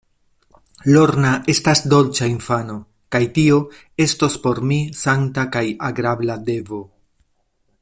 Lorna 0.93 1.33
estas 1.53 1.81
dolĉa 1.91 2.29
infano, 2.31 2.79
kaj 3.17 3.21
tio 3.37 3.59
estos 4.07 4.39
por 4.47 4.63
mi 4.71 4.81
sankta 5.03 5.45
kaj 5.57 5.65
agrabla 5.91 6.41
devo. 6.51 6.83